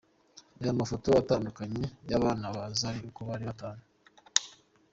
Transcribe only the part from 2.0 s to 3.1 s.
y’abana ba Zari